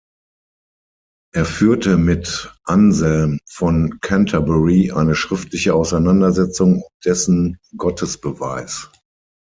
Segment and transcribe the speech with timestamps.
[1.31, 8.89] Er führte mit Anselm von Canterbury eine schriftliche Auseinandersetzung um dessen Gottesbeweis.